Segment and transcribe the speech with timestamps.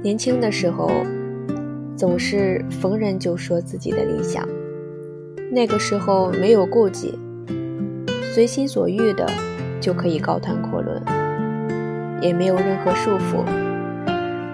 [0.00, 0.88] 年轻的时候，
[1.96, 4.48] 总是逢人就说自己的理想。
[5.50, 7.18] 那个时候没有顾忌，
[8.32, 9.26] 随心所欲的
[9.80, 11.02] 就可以高谈阔论，
[12.22, 13.44] 也没有任何束缚。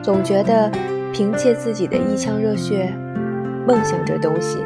[0.03, 0.71] 总觉得
[1.13, 2.91] 凭借自己的一腔热血，
[3.67, 4.59] 梦想这东西，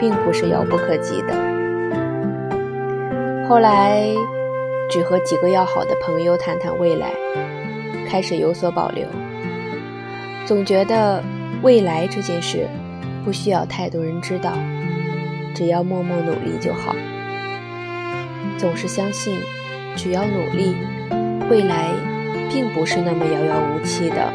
[0.00, 1.34] 并不是遥不可及的。
[3.48, 4.02] 后来，
[4.90, 7.12] 只和几个要好的朋友谈谈未来，
[8.08, 9.06] 开始有所保留。
[10.44, 11.22] 总觉得
[11.62, 12.68] 未来这件事
[13.24, 14.52] 不需要太多人知道，
[15.54, 16.94] 只要默默努力就好。
[18.58, 19.38] 总是相信，
[19.96, 20.74] 只要努力，
[21.48, 21.86] 未来
[22.50, 24.32] 并不是那么遥遥无期的。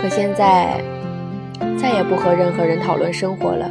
[0.00, 0.80] 可现在
[1.78, 3.70] 再也不和任何人讨论生活了，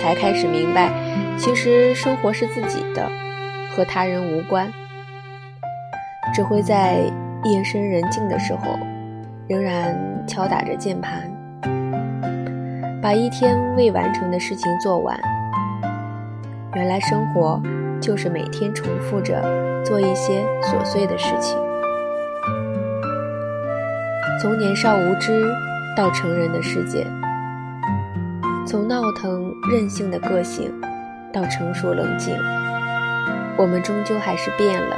[0.00, 0.92] 才开始明白，
[1.38, 3.08] 其实生活是自己的，
[3.70, 4.70] 和他人无关，
[6.34, 7.04] 只会在。
[7.44, 8.78] 夜深人静的时候，
[9.46, 9.94] 仍然
[10.26, 11.30] 敲打着键盘，
[13.02, 15.18] 把一天未完成的事情做完。
[16.74, 17.60] 原来生活
[18.00, 19.42] 就是每天重复着
[19.84, 21.58] 做一些琐碎的事情。
[24.40, 25.46] 从年少无知
[25.94, 27.06] 到成人的世界，
[28.66, 30.72] 从闹腾任性的个性
[31.30, 32.34] 到成熟冷静，
[33.58, 34.96] 我们终究还是变了。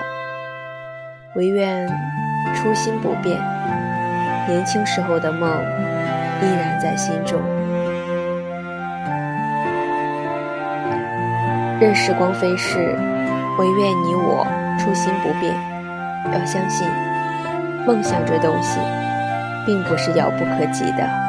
[1.37, 1.87] 唯愿。
[2.55, 3.37] 初心不变，
[4.49, 5.51] 年轻时候的梦
[6.41, 7.41] 依然在心中。
[11.81, 12.79] 任时光飞逝，
[13.59, 14.47] 唯愿你我
[14.79, 15.53] 初心不变。
[16.33, 16.89] 要相信，
[17.85, 18.79] 梦想这东西，
[19.67, 21.26] 并不是遥不可及的。